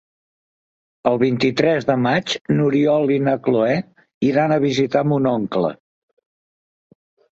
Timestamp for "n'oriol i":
2.57-3.19